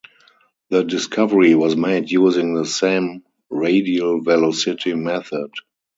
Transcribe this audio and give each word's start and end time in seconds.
The 0.71 0.83
discovery 0.83 1.53
was 1.53 1.75
made 1.75 2.09
using 2.09 2.55
the 2.55 2.65
same 2.65 3.21
radial 3.51 4.23
velocity 4.23 4.95
method. 4.95 5.51